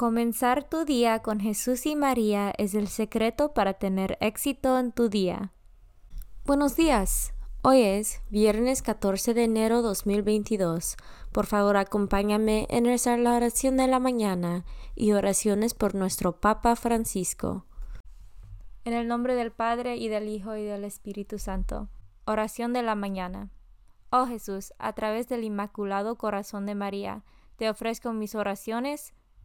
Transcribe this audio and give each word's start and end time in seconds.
Comenzar 0.00 0.64
tu 0.64 0.86
día 0.86 1.18
con 1.18 1.40
Jesús 1.40 1.84
y 1.84 1.94
María 1.94 2.54
es 2.56 2.72
el 2.72 2.88
secreto 2.88 3.52
para 3.52 3.74
tener 3.74 4.16
éxito 4.22 4.78
en 4.78 4.92
tu 4.92 5.10
día. 5.10 5.52
Buenos 6.46 6.74
días. 6.74 7.34
Hoy 7.60 7.82
es 7.82 8.22
viernes 8.30 8.80
14 8.80 9.34
de 9.34 9.44
enero 9.44 9.82
2022. 9.82 10.96
Por 11.32 11.44
favor, 11.44 11.76
acompáñame 11.76 12.66
en 12.70 12.86
rezar 12.86 13.18
la 13.18 13.36
oración 13.36 13.76
de 13.76 13.88
la 13.88 13.98
mañana 13.98 14.64
y 14.96 15.12
oraciones 15.12 15.74
por 15.74 15.94
nuestro 15.94 16.40
Papa 16.40 16.76
Francisco. 16.76 17.66
En 18.86 18.94
el 18.94 19.06
nombre 19.06 19.34
del 19.34 19.52
Padre 19.52 19.96
y 19.96 20.08
del 20.08 20.28
Hijo 20.28 20.56
y 20.56 20.64
del 20.64 20.84
Espíritu 20.84 21.38
Santo. 21.38 21.90
Oración 22.24 22.72
de 22.72 22.82
la 22.82 22.94
mañana. 22.94 23.50
Oh 24.08 24.24
Jesús, 24.24 24.72
a 24.78 24.94
través 24.94 25.28
del 25.28 25.44
Inmaculado 25.44 26.16
Corazón 26.16 26.64
de 26.64 26.74
María, 26.74 27.22
te 27.56 27.68
ofrezco 27.68 28.14
mis 28.14 28.34
oraciones, 28.34 29.12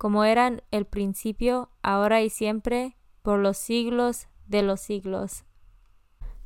como 0.00 0.24
eran 0.24 0.62
el 0.70 0.86
principio, 0.86 1.68
ahora 1.82 2.22
y 2.22 2.30
siempre, 2.30 2.96
por 3.20 3.38
los 3.38 3.58
siglos 3.58 4.28
de 4.46 4.62
los 4.62 4.80
siglos. 4.80 5.44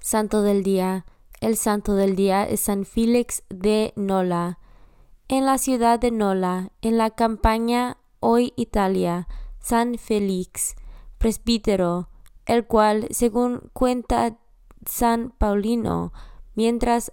Santo 0.01 0.43
del 0.43 0.65
Día. 0.65 1.07
El 1.41 1.57
santo 1.57 1.95
del 1.95 2.17
día 2.17 2.43
es 2.49 2.63
San 2.63 2.85
Félix 2.85 3.45
de 3.51 3.93
Nola. 3.95 4.59
En 5.29 5.47
la 5.47 5.59
ciudad 5.59 6.01
de 6.01 6.11
Nola, 6.11 6.73
en 6.83 6.99
la 6.99 7.11
campaña 7.11 7.99
hoy 8.19 8.53
Italia, 8.57 9.29
San 9.61 9.99
Félix, 9.99 10.75
presbítero, 11.19 12.09
el 12.47 12.67
cual, 12.67 13.07
según 13.11 13.71
cuenta 13.73 14.37
San 14.85 15.31
Paulino, 15.31 16.13
mientras 16.57 17.13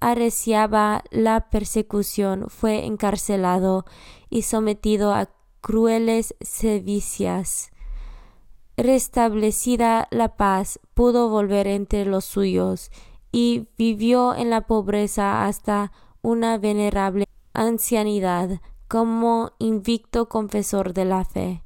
arreciaba 0.00 1.04
la 1.12 1.48
persecución, 1.48 2.46
fue 2.48 2.86
encarcelado 2.86 3.84
y 4.30 4.42
sometido 4.42 5.14
a 5.14 5.30
crueles 5.60 6.34
sevicias. 6.40 7.70
Restablecida 8.76 10.08
la 10.10 10.36
paz, 10.36 10.80
pudo 10.94 11.28
volver 11.28 11.66
entre 11.66 12.04
los 12.04 12.24
suyos 12.24 12.90
y 13.32 13.68
vivió 13.76 14.34
en 14.34 14.50
la 14.50 14.62
pobreza 14.62 15.46
hasta 15.46 15.92
una 16.22 16.58
venerable 16.58 17.26
ancianidad 17.52 18.60
como 18.88 19.52
invicto 19.58 20.28
confesor 20.28 20.94
de 20.94 21.04
la 21.04 21.24
fe. 21.24 21.62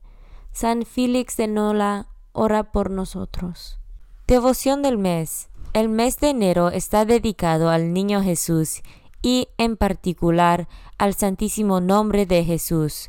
San 0.52 0.84
Félix 0.84 1.36
de 1.36 1.48
Nola, 1.48 2.06
ora 2.32 2.70
por 2.72 2.90
nosotros. 2.90 3.78
Devoción 4.26 4.82
del 4.82 4.98
mes. 4.98 5.48
El 5.72 5.88
mes 5.88 6.20
de 6.20 6.30
enero 6.30 6.68
está 6.68 7.04
dedicado 7.04 7.70
al 7.70 7.92
Niño 7.92 8.22
Jesús 8.22 8.82
y 9.22 9.48
en 9.58 9.76
particular 9.76 10.68
al 10.98 11.14
Santísimo 11.14 11.80
Nombre 11.80 12.26
de 12.26 12.44
Jesús. 12.44 13.08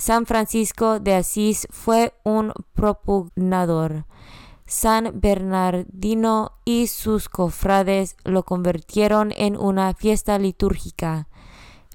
San 0.00 0.24
Francisco 0.24 0.98
de 0.98 1.14
Asís 1.14 1.68
fue 1.70 2.14
un 2.24 2.54
propugnador. 2.72 4.06
San 4.64 5.20
Bernardino 5.20 6.52
y 6.64 6.86
sus 6.86 7.28
cofrades 7.28 8.16
lo 8.24 8.44
convirtieron 8.44 9.30
en 9.36 9.58
una 9.58 9.92
fiesta 9.92 10.38
litúrgica. 10.38 11.28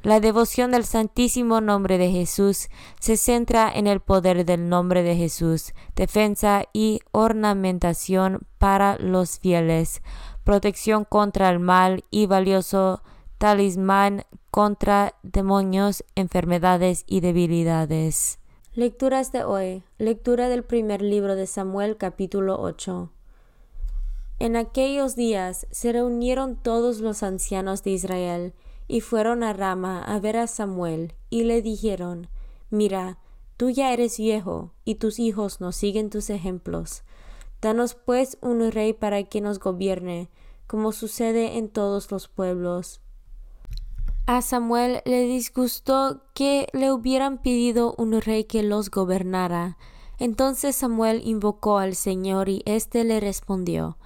La 0.04 0.20
devoción 0.20 0.70
del 0.70 0.86
Santísimo 0.86 1.62
Nombre 1.62 1.98
de 1.98 2.12
Jesús 2.12 2.70
se 3.00 3.18
centra 3.18 3.72
en 3.74 3.88
el 3.88 4.02
poder 4.02 4.46
del 4.46 4.70
nombre 4.70 5.02
de 5.02 5.16
Jesús, 5.16 5.74
defensa 5.96 6.66
y 6.74 7.00
ornamentación 7.12 8.46
para 8.60 9.00
los 9.00 9.40
fieles, 9.40 10.04
protección 10.44 11.06
contra 11.06 11.50
el 11.50 11.58
mal 11.58 12.04
y 12.12 12.28
valioso 12.28 13.01
talismán 13.40 14.25
contra 14.56 15.16
demonios, 15.22 16.06
enfermedades 16.16 17.04
y 17.07 17.19
debilidades. 17.19 18.40
Lecturas 18.74 19.34
de 19.34 19.44
hoy. 19.44 19.84
Lectura 19.98 20.48
del 20.48 20.63
primer 20.63 21.02
libro 21.02 21.36
de 21.36 21.46
Samuel 21.46 21.98
capítulo 21.98 22.62
8. 22.62 23.12
En 24.40 24.56
aquellos 24.56 25.18
días 25.18 25.68
se 25.72 25.92
reunieron 25.92 26.56
todos 26.56 27.02
los 27.02 27.22
ancianos 27.22 27.84
de 27.84 27.90
Israel 27.92 28.54
y 28.88 29.02
fueron 29.02 29.44
a 29.44 29.52
Rama 29.52 30.02
a 30.02 30.22
ver 30.22 30.38
a 30.38 30.48
Samuel 30.48 31.16
y 31.30 31.44
le 31.44 31.62
dijeron, 31.62 32.30
Mira, 32.69 33.18
tú 33.58 33.72
ya 33.72 33.92
eres 33.92 34.18
viejo 34.18 34.72
y 34.86 34.96
tus 34.96 35.19
hijos 35.19 35.60
no 35.60 35.74
siguen 35.74 36.10
tus 36.10 36.30
ejemplos. 36.30 37.04
Danos 37.62 37.96
pues 37.96 38.38
un 38.40 38.72
rey 38.72 38.94
para 38.94 39.22
que 39.24 39.42
nos 39.42 39.60
gobierne, 39.60 40.30
como 40.66 40.94
sucede 40.94 41.58
en 41.58 41.68
todos 41.68 42.10
los 42.10 42.30
pueblos 42.30 43.01
a 44.27 44.42
Samuel 44.42 45.01
le 45.06 45.24
disgustó 45.27 46.22
que 46.33 46.68
le 46.74 46.92
hubieran 46.92 47.38
pedido 47.38 47.94
un 47.98 48.19
rey 48.22 48.45
que 48.45 48.63
los 48.63 48.89
gobernara. 48.89 49.77
Entonces 50.18 50.75
Samuel 50.75 51.22
invocó 51.25 51.77
al 51.77 51.95
Señor 51.95 52.50
y 52.50 52.63
éste 52.66 53.04
le 53.04 53.19
respondió, 53.19 53.98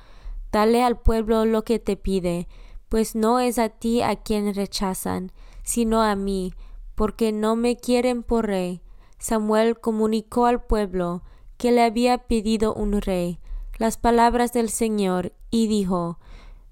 Dale 0.51 0.83
al 0.83 1.00
pueblo 1.00 1.45
lo 1.45 1.63
que 1.63 1.80
te 1.80 1.95
pide, 1.95 2.48
pues 2.89 3.16
no 3.16 3.39
es 3.39 3.60
a 3.60 3.69
ti 3.69 4.01
a 4.01 4.16
quien 4.18 4.54
rechazan, 4.54 5.31
sino 5.63 6.01
a 6.01 6.16
mí, 6.16 6.54
porque 6.95 7.31
no 7.31 7.56
me 7.56 7.77
quieren 7.77 8.24
por 8.24 8.48
rey. 8.48 8.81
Samuel 9.19 9.80
comunicó 9.80 10.48
al 10.48 10.63
pueblo 10.63 11.24
que 11.57 11.71
le 11.71 11.83
había 11.83 12.18
pedido 12.18 12.74
un 12.74 13.01
rey 13.01 13.39
las 13.77 13.98
palabras 13.98 14.51
del 14.51 14.69
Señor 14.69 15.31
y 15.50 15.68
dijo, 15.68 16.19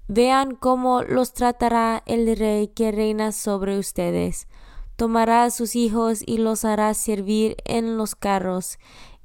Vean 0.08 0.56
cómo 0.56 1.02
los 1.02 1.34
tratará 1.34 2.02
el 2.06 2.34
rey 2.36 2.68
que 2.68 2.90
reina 2.90 3.30
sobre 3.30 3.78
ustedes. 3.78 4.48
Tomará 4.96 5.44
a 5.44 5.50
sus 5.50 5.76
hijos 5.76 6.22
y 6.26 6.38
los 6.38 6.64
hará 6.64 6.94
servir 6.94 7.56
en 7.64 7.98
los 7.98 8.14
carros 8.14 8.78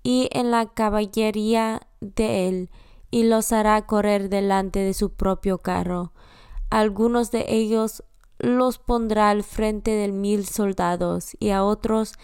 y 0.04 0.28
en 0.34 0.52
la 0.52 0.68
caballería 0.68 1.88
de 2.02 2.50
él, 2.50 2.70
y 3.10 3.24
los 3.24 3.54
hará 3.54 3.86
correr 3.86 4.28
delante 4.28 4.80
de 4.80 4.94
su 4.94 5.14
propio 5.14 5.60
carro. 5.60 6.12
Algunos 6.70 7.32
de 7.32 7.46
ellos 7.48 8.04
los 8.38 8.78
pondrá 8.78 9.30
al 9.30 9.44
frente 9.44 9.92
de 9.92 10.12
mil 10.12 10.46
soldados 10.46 11.38
y 11.40 11.52
a 11.52 11.64
otros 11.64 12.16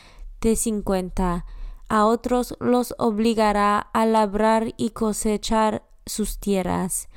de 0.42 0.58
cincuenta. 0.58 1.46
A 1.88 2.06
otros 2.06 2.56
los 2.60 2.94
obligará 2.98 3.80
a 3.80 4.06
labrar 4.06 4.74
y 4.76 4.90
cosechar 4.90 5.84
sus 6.06 6.40
tierras. 6.40 7.08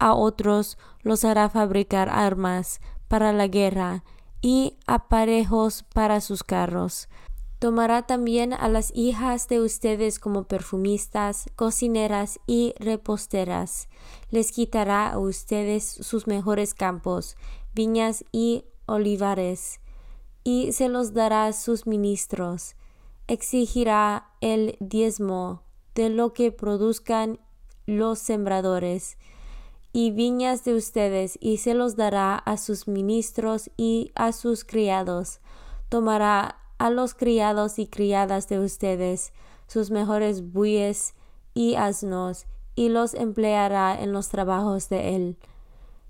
A 0.00 0.14
otros 0.14 0.78
los 1.02 1.24
hará 1.26 1.50
fabricar 1.50 2.08
armas 2.08 2.80
para 3.06 3.34
la 3.34 3.46
guerra 3.46 4.02
y 4.40 4.78
aparejos 4.86 5.82
para 5.82 6.22
sus 6.22 6.42
carros. 6.42 7.10
Tomará 7.58 8.06
también 8.06 8.54
a 8.54 8.70
las 8.70 8.90
hijas 8.96 9.46
de 9.48 9.60
ustedes 9.60 10.18
como 10.18 10.44
perfumistas, 10.44 11.50
cocineras 11.54 12.40
y 12.46 12.72
reposteras. 12.78 13.90
Les 14.30 14.52
quitará 14.52 15.10
a 15.10 15.18
ustedes 15.18 15.84
sus 15.84 16.26
mejores 16.26 16.72
campos, 16.72 17.36
viñas 17.74 18.24
y 18.32 18.64
olivares, 18.86 19.80
y 20.42 20.72
se 20.72 20.88
los 20.88 21.12
dará 21.12 21.44
a 21.44 21.52
sus 21.52 21.86
ministros. 21.86 22.74
Exigirá 23.26 24.30
el 24.40 24.78
diezmo 24.80 25.62
de 25.94 26.08
lo 26.08 26.32
que 26.32 26.52
produzcan 26.52 27.38
los 27.84 28.18
sembradores 28.18 29.18
y 29.92 30.10
viñas 30.12 30.64
de 30.64 30.74
ustedes, 30.74 31.38
y 31.40 31.58
se 31.58 31.74
los 31.74 31.96
dará 31.96 32.36
a 32.36 32.56
sus 32.56 32.86
ministros 32.86 33.70
y 33.76 34.12
a 34.14 34.32
sus 34.32 34.64
criados. 34.64 35.40
Tomará 35.88 36.56
a 36.78 36.90
los 36.90 37.14
criados 37.14 37.78
y 37.78 37.86
criadas 37.86 38.48
de 38.48 38.58
ustedes 38.58 39.32
sus 39.66 39.90
mejores 39.90 40.52
bueyes 40.52 41.14
y 41.54 41.74
asnos, 41.74 42.46
y 42.74 42.88
los 42.88 43.14
empleará 43.14 44.00
en 44.00 44.12
los 44.12 44.28
trabajos 44.28 44.88
de 44.88 45.14
él. 45.14 45.38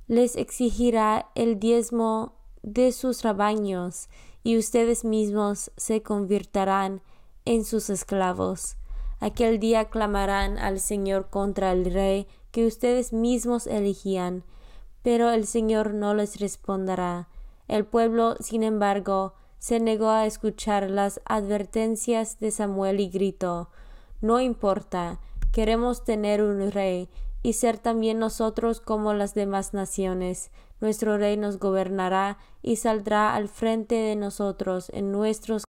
Les 0.07 0.37
exigirá 0.37 1.31
el 1.35 1.59
diezmo 1.59 2.37
de 2.63 2.93
sus 2.93 3.23
rebaños, 3.23 4.09
y 4.43 4.57
ustedes 4.57 5.05
mismos 5.05 5.71
se 5.77 6.03
convertirán 6.03 7.03
en 7.45 7.65
sus 7.65 7.91
esclavos. 7.91 8.77
Aquel 9.19 9.59
día 9.61 9.87
clamarán 9.91 10.59
al 10.59 10.81
Señor 10.81 11.29
contra 11.29 11.73
el 11.73 11.93
rey 11.93 12.27
que 12.51 12.67
ustedes 12.67 13.13
mismos 13.13 13.67
elegían, 13.67 14.45
pero 15.03 15.31
el 15.31 15.47
Señor 15.47 15.95
no 15.95 16.15
les 16.15 16.41
responderá. 16.41 17.29
El 17.69 17.85
pueblo, 17.85 18.37
sin 18.41 18.63
embargo, 18.63 19.35
se 19.59 19.79
negó 19.79 20.11
a 20.11 20.27
escuchar 20.27 20.91
las 20.91 21.21
advertencias 21.25 22.41
de 22.41 22.51
Samuel 22.51 23.01
y 23.01 23.09
gritó 23.09 23.71
No 24.21 24.41
importa, 24.41 25.21
queremos 25.53 26.05
tener 26.05 26.43
un 26.43 26.71
rey 26.71 27.09
y 27.43 27.55
ser 27.55 27.79
también 27.79 28.19
nosotros 28.19 28.81
como 28.81 29.15
las 29.15 29.35
demás 29.35 29.73
naciones. 29.75 30.51
Nuestro 30.81 31.19
rey 31.19 31.37
nos 31.37 31.59
gobernará 31.59 32.39
y 32.63 32.77
saldrá 32.77 33.35
al 33.35 33.49
frente 33.49 33.95
de 33.95 34.17
nosotros 34.17 34.91
en 34.95 35.13
nuestros 35.13 35.65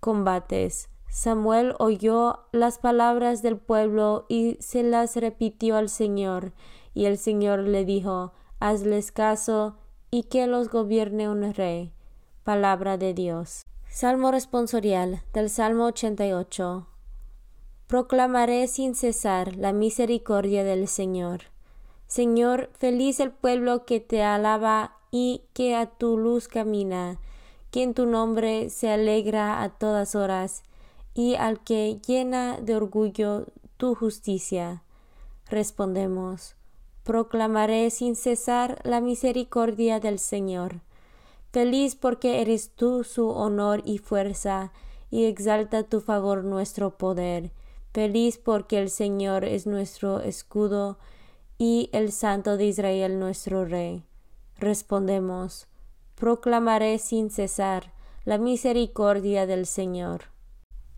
combates. 0.00 0.88
Samuel 1.16 1.74
oyó 1.78 2.40
las 2.52 2.76
palabras 2.76 3.40
del 3.40 3.56
pueblo 3.56 4.26
y 4.28 4.58
se 4.60 4.82
las 4.82 5.16
repitió 5.16 5.76
al 5.76 5.88
Señor, 5.88 6.52
y 6.92 7.06
el 7.06 7.16
Señor 7.16 7.60
le 7.60 7.86
dijo 7.86 8.34
Hazles 8.60 9.12
caso 9.12 9.78
y 10.10 10.24
que 10.24 10.46
los 10.46 10.68
gobierne 10.68 11.30
un 11.30 11.54
rey. 11.54 11.94
Palabra 12.44 12.98
de 12.98 13.14
Dios. 13.14 13.64
Salmo 13.88 14.30
responsorial 14.30 15.22
del 15.32 15.48
Salmo 15.48 15.86
88. 15.86 16.86
Proclamaré 17.86 18.68
sin 18.68 18.94
cesar 18.94 19.56
la 19.56 19.72
misericordia 19.72 20.64
del 20.64 20.86
Señor. 20.86 21.44
Señor, 22.06 22.68
feliz 22.74 23.20
el 23.20 23.30
pueblo 23.30 23.86
que 23.86 24.00
te 24.00 24.22
alaba 24.22 24.98
y 25.10 25.44
que 25.54 25.76
a 25.76 25.86
tu 25.86 26.18
luz 26.18 26.46
camina, 26.46 27.18
que 27.70 27.84
en 27.84 27.94
tu 27.94 28.04
nombre 28.04 28.68
se 28.68 28.90
alegra 28.90 29.62
a 29.62 29.70
todas 29.70 30.14
horas, 30.14 30.62
y 31.16 31.34
al 31.34 31.60
que 31.60 31.98
llena 32.06 32.60
de 32.60 32.76
orgullo 32.76 33.46
tu 33.78 33.94
justicia. 33.94 34.82
Respondemos, 35.48 36.56
proclamaré 37.04 37.88
sin 37.88 38.16
cesar 38.16 38.80
la 38.84 39.00
misericordia 39.00 39.98
del 39.98 40.18
Señor. 40.18 40.82
Feliz 41.52 41.96
porque 41.96 42.42
eres 42.42 42.68
tú 42.68 43.02
su 43.02 43.30
honor 43.30 43.80
y 43.86 43.96
fuerza, 43.96 44.72
y 45.10 45.24
exalta 45.24 45.84
tu 45.84 46.02
favor 46.02 46.44
nuestro 46.44 46.98
poder. 46.98 47.50
Feliz 47.94 48.36
porque 48.36 48.78
el 48.78 48.90
Señor 48.90 49.46
es 49.46 49.66
nuestro 49.66 50.20
escudo 50.20 50.98
y 51.56 51.88
el 51.92 52.12
Santo 52.12 52.58
de 52.58 52.66
Israel 52.66 53.18
nuestro 53.18 53.64
Rey. 53.64 54.04
Respondemos, 54.58 55.66
proclamaré 56.14 56.98
sin 56.98 57.30
cesar 57.30 57.94
la 58.26 58.36
misericordia 58.36 59.46
del 59.46 59.64
Señor. 59.64 60.35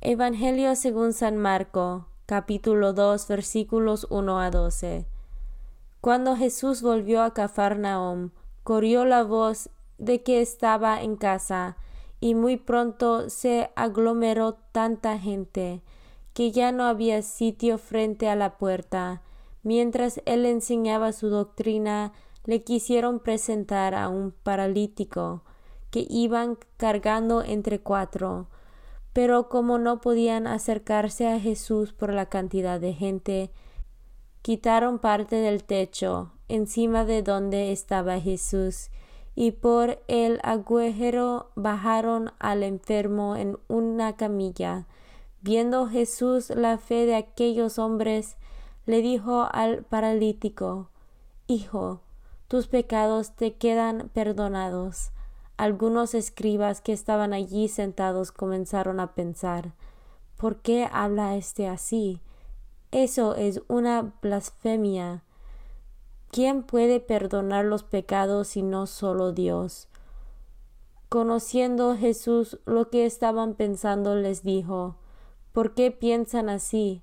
Evangelio 0.00 0.76
según 0.76 1.12
San 1.12 1.36
Marco, 1.36 2.06
capítulo 2.24 2.92
2, 2.92 3.26
versículos 3.26 4.06
1 4.10 4.38
a 4.38 4.48
12. 4.52 5.06
Cuando 6.00 6.36
Jesús 6.36 6.82
volvió 6.82 7.20
a 7.20 7.34
Cafarnaum, 7.34 8.30
corrió 8.62 9.04
la 9.04 9.24
voz 9.24 9.70
de 9.98 10.22
que 10.22 10.40
estaba 10.40 11.02
en 11.02 11.16
casa, 11.16 11.76
y 12.20 12.36
muy 12.36 12.58
pronto 12.58 13.28
se 13.28 13.72
aglomeró 13.74 14.54
tanta 14.70 15.18
gente 15.18 15.82
que 16.32 16.52
ya 16.52 16.70
no 16.70 16.84
había 16.84 17.20
sitio 17.22 17.76
frente 17.76 18.28
a 18.28 18.36
la 18.36 18.56
puerta. 18.56 19.22
Mientras 19.64 20.22
él 20.26 20.46
enseñaba 20.46 21.10
su 21.10 21.28
doctrina, 21.28 22.12
le 22.44 22.62
quisieron 22.62 23.18
presentar 23.18 23.96
a 23.96 24.08
un 24.08 24.30
paralítico 24.30 25.42
que 25.90 26.06
iban 26.08 26.56
cargando 26.76 27.42
entre 27.42 27.80
cuatro. 27.80 28.46
Pero 29.18 29.48
como 29.48 29.78
no 29.80 30.00
podían 30.00 30.46
acercarse 30.46 31.26
a 31.26 31.40
Jesús 31.40 31.92
por 31.92 32.12
la 32.12 32.26
cantidad 32.26 32.78
de 32.78 32.92
gente, 32.92 33.50
quitaron 34.42 35.00
parte 35.00 35.34
del 35.34 35.64
techo 35.64 36.30
encima 36.46 37.04
de 37.04 37.24
donde 37.24 37.72
estaba 37.72 38.20
Jesús 38.20 38.90
y 39.34 39.50
por 39.50 39.98
el 40.06 40.38
agujero 40.44 41.50
bajaron 41.56 42.30
al 42.38 42.62
enfermo 42.62 43.34
en 43.34 43.58
una 43.66 44.14
camilla. 44.14 44.86
Viendo 45.40 45.88
Jesús 45.88 46.50
la 46.50 46.78
fe 46.78 47.04
de 47.04 47.16
aquellos 47.16 47.80
hombres, 47.80 48.36
le 48.86 49.02
dijo 49.02 49.48
al 49.50 49.82
paralítico, 49.82 50.90
Hijo, 51.48 52.02
tus 52.46 52.68
pecados 52.68 53.34
te 53.34 53.54
quedan 53.54 54.10
perdonados. 54.14 55.10
Algunos 55.58 56.14
escribas 56.14 56.80
que 56.80 56.94
estaban 56.94 57.34
allí 57.34 57.68
sentados 57.68 58.32
comenzaron 58.32 59.00
a 59.00 59.14
pensar, 59.14 59.74
¿por 60.38 60.62
qué 60.62 60.88
habla 60.90 61.36
éste 61.36 61.68
así? 61.68 62.22
Eso 62.92 63.34
es 63.34 63.60
una 63.68 64.14
blasfemia. 64.22 65.24
¿Quién 66.30 66.62
puede 66.62 67.00
perdonar 67.00 67.66
los 67.66 67.82
pecados 67.82 68.48
si 68.48 68.62
no 68.62 68.86
solo 68.86 69.32
Dios? 69.32 69.88
Conociendo 71.10 71.94
Jesús 71.94 72.58
lo 72.64 72.88
que 72.88 73.04
estaban 73.04 73.52
pensando, 73.52 74.14
les 74.14 74.42
dijo, 74.42 74.96
¿por 75.52 75.74
qué 75.74 75.90
piensan 75.90 76.48
así? 76.48 77.02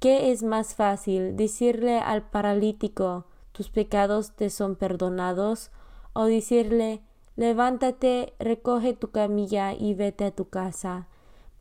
¿Qué 0.00 0.32
es 0.32 0.42
más 0.42 0.74
fácil 0.74 1.36
decirle 1.36 2.00
al 2.00 2.28
paralítico, 2.28 3.26
tus 3.52 3.70
pecados 3.70 4.32
te 4.34 4.50
son 4.50 4.74
perdonados? 4.74 5.70
o 6.12 6.24
decirle, 6.24 7.02
levántate, 7.36 8.34
recoge 8.38 8.94
tu 8.94 9.10
camilla 9.10 9.72
y 9.72 9.94
vete 9.94 10.24
a 10.24 10.30
tu 10.30 10.48
casa? 10.48 11.08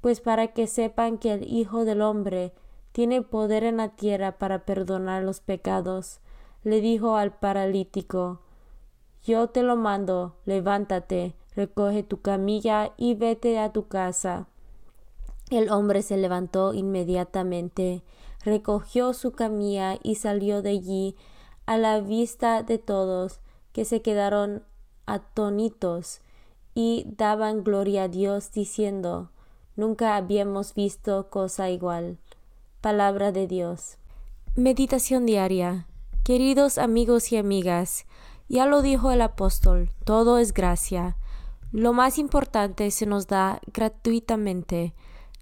Pues 0.01 0.21
para 0.21 0.47
que 0.47 0.67
sepan 0.67 1.17
que 1.17 1.33
el 1.33 1.51
Hijo 1.51 1.85
del 1.85 2.01
Hombre 2.01 2.53
tiene 2.91 3.21
poder 3.21 3.63
en 3.63 3.77
la 3.77 3.89
tierra 3.89 4.37
para 4.37 4.65
perdonar 4.65 5.23
los 5.23 5.39
pecados, 5.39 6.19
le 6.63 6.81
dijo 6.81 7.15
al 7.15 7.33
paralítico 7.37 8.41
Yo 9.23 9.47
te 9.47 9.63
lo 9.63 9.75
mando, 9.75 10.35
levántate, 10.45 11.35
recoge 11.55 12.03
tu 12.03 12.21
camilla 12.21 12.93
y 12.97 13.15
vete 13.15 13.59
a 13.59 13.71
tu 13.71 13.87
casa. 13.87 14.47
El 15.49 15.69
hombre 15.69 16.01
se 16.01 16.17
levantó 16.17 16.73
inmediatamente, 16.73 18.03
recogió 18.43 19.13
su 19.13 19.31
camilla 19.31 19.97
y 20.01 20.15
salió 20.15 20.61
de 20.61 20.71
allí 20.71 21.15
a 21.65 21.77
la 21.77 21.99
vista 21.99 22.63
de 22.63 22.77
todos, 22.77 23.39
que 23.73 23.85
se 23.85 24.01
quedaron 24.01 24.63
atónitos 25.05 26.21
y 26.73 27.05
daban 27.17 27.63
gloria 27.63 28.03
a 28.03 28.07
Dios 28.07 28.51
diciendo, 28.51 29.29
Nunca 29.75 30.15
habíamos 30.15 30.73
visto 30.73 31.29
cosa 31.29 31.69
igual. 31.69 32.17
Palabra 32.81 33.31
de 33.31 33.47
Dios. 33.47 33.97
Meditación 34.55 35.25
diaria. 35.25 35.87
Queridos 36.23 36.77
amigos 36.77 37.31
y 37.31 37.37
amigas, 37.37 38.05
ya 38.49 38.65
lo 38.65 38.81
dijo 38.81 39.11
el 39.11 39.21
apóstol, 39.21 39.89
todo 40.03 40.37
es 40.37 40.53
gracia. 40.53 41.17
Lo 41.71 41.93
más 41.93 42.17
importante 42.17 42.91
se 42.91 43.05
nos 43.05 43.27
da 43.27 43.61
gratuitamente. 43.73 44.93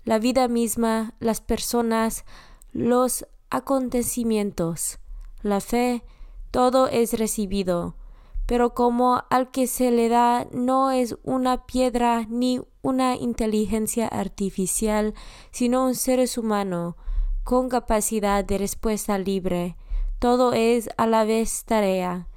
La 0.06 0.20
vida 0.20 0.48
misma, 0.48 1.16
las 1.20 1.42
personas, 1.42 2.24
los 2.72 3.26
acontecimientos, 3.50 5.00
la 5.42 5.60
fe, 5.60 6.04
todo 6.52 6.88
es 6.88 7.18
recibido. 7.18 7.96
Pero 8.50 8.74
como 8.74 9.26
al 9.30 9.52
que 9.52 9.68
se 9.68 9.92
le 9.92 10.10
da 10.10 10.48
no 10.52 10.90
es 10.90 11.16
una 11.22 11.68
piedra 11.68 12.26
ni 12.28 12.60
una 12.82 13.16
inteligencia 13.16 14.08
artificial, 14.08 15.14
sino 15.52 15.86
un 15.86 15.94
ser 15.94 16.28
humano, 16.36 16.98
con 17.44 17.70
capacidad 17.70 18.44
de 18.44 18.58
respuesta 18.58 19.20
libre, 19.20 19.76
todo 20.18 20.54
es 20.54 20.90
a 20.98 21.06
la 21.06 21.26
vez 21.26 21.64
tarea. 21.64 22.28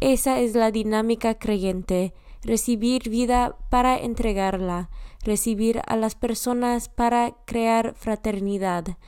Esa 0.00 0.40
es 0.40 0.54
la 0.54 0.70
dinámica 0.70 1.38
creyente, 1.38 2.12
recibir 2.42 3.08
vida 3.08 3.56
para 3.70 3.96
entregarla, 3.96 4.90
recibir 5.24 5.80
a 5.86 5.96
las 5.96 6.16
personas 6.16 6.90
para 6.90 7.34
crear 7.46 7.94
fraternidad, 7.94 8.98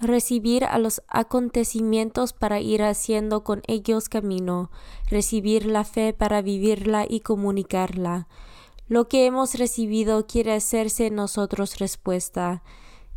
recibir 0.00 0.64
a 0.64 0.78
los 0.78 1.02
acontecimientos 1.08 2.32
para 2.32 2.60
ir 2.60 2.82
haciendo 2.82 3.44
con 3.44 3.62
ellos 3.66 4.08
camino, 4.08 4.70
recibir 5.08 5.66
la 5.66 5.84
fe 5.84 6.12
para 6.12 6.42
vivirla 6.42 7.06
y 7.08 7.20
comunicarla. 7.20 8.28
Lo 8.88 9.08
que 9.08 9.26
hemos 9.26 9.54
recibido 9.54 10.26
quiere 10.26 10.52
hacerse 10.52 11.06
en 11.06 11.16
nosotros 11.16 11.78
respuesta. 11.78 12.62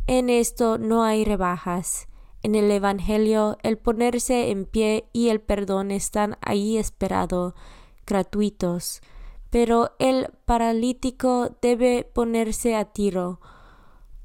En 0.06 0.30
esto 0.30 0.78
no 0.78 1.04
hay 1.04 1.24
rebajas. 1.24 2.08
En 2.42 2.54
el 2.54 2.70
Evangelio 2.70 3.58
el 3.62 3.76
ponerse 3.78 4.50
en 4.50 4.64
pie 4.64 5.08
y 5.12 5.28
el 5.28 5.40
perdón 5.40 5.90
están 5.90 6.38
ahí 6.40 6.78
esperado, 6.78 7.54
gratuitos 8.06 9.02
pero 9.50 9.90
el 9.98 10.28
paralítico 10.44 11.56
debe 11.60 12.04
ponerse 12.04 12.76
a 12.76 12.84
tiro. 12.86 13.40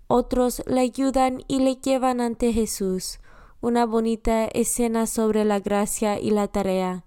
Otros 0.08 0.64
le 0.68 0.82
ayudan 0.82 1.44
y 1.48 1.60
le 1.60 1.76
llevan 1.76 2.22
ante 2.22 2.54
Jesús. 2.54 3.20
Una 3.62 3.86
bonita 3.86 4.46
escena 4.46 5.08
sobre 5.08 5.46
la 5.46 5.60
gracia 5.60 6.20
y 6.20 6.32
la 6.32 6.48
tarea. 6.48 7.06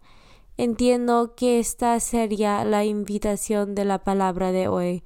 Entiendo 0.56 1.34
que 1.36 1.60
esta 1.60 2.00
sería 2.00 2.64
la 2.64 2.84
invitación 2.84 3.74
de 3.74 3.84
la 3.84 4.02
palabra 4.02 4.50
de 4.50 4.68
hoy. 4.68 5.04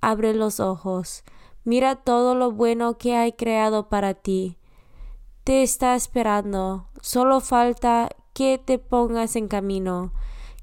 Abre 0.00 0.32
los 0.32 0.60
ojos. 0.60 1.24
Mira 1.64 1.96
todo 1.96 2.34
lo 2.34 2.52
bueno 2.52 2.96
que 2.96 3.16
hay 3.16 3.32
creado 3.32 3.88
para 3.88 4.14
ti. 4.14 4.58
Te 5.44 5.62
está 5.62 5.94
esperando. 5.94 6.88
Solo 7.02 7.40
falta 7.40 8.08
que 8.32 8.58
te 8.58 8.78
pongas 8.78 9.36
en 9.36 9.48
camino, 9.48 10.12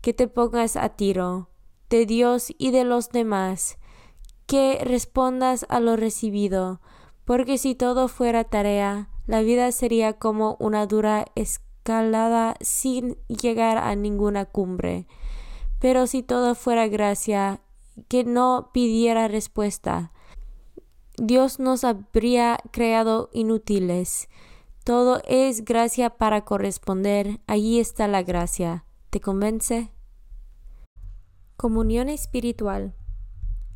que 0.02 0.14
te 0.14 0.28
pongas 0.28 0.76
a 0.76 0.90
tiro 0.90 1.50
de 1.94 2.08
Dios 2.08 2.52
y 2.58 2.72
de 2.72 2.86
los 2.86 3.12
demás, 3.12 3.78
que 4.46 4.82
respondas 4.84 5.66
a 5.70 5.80
lo 5.80 5.96
recibido, 5.96 6.82
porque 7.26 7.58
si 7.58 7.76
todo 7.76 8.08
fuera 8.08 8.44
tarea, 8.44 9.10
la 9.26 9.42
vida 9.42 9.72
sería 9.72 10.14
como 10.14 10.58
una 10.60 10.86
dura 10.86 11.26
escalada 11.36 12.56
sin 12.62 13.18
llegar 13.28 13.78
a 13.78 13.96
ninguna 13.96 14.46
cumbre. 14.46 15.08
Pero 15.80 16.08
si 16.08 16.24
todo 16.24 16.56
fuera 16.56 16.88
gracia, 16.88 17.62
que 18.08 18.24
no 18.24 18.72
pidiera 18.74 19.28
respuesta, 19.28 20.12
Dios 21.18 21.60
nos 21.60 21.84
habría 21.84 22.60
creado 22.72 23.30
inútiles. 23.34 24.30
Todo 24.84 25.22
es 25.28 25.64
gracia 25.64 26.10
para 26.10 26.44
corresponder. 26.44 27.40
Allí 27.48 27.80
está 27.80 28.08
la 28.08 28.24
gracia. 28.24 28.86
¿Te 29.10 29.22
convence? 29.22 29.92
Comunión 31.56 32.10
espiritual. 32.10 32.96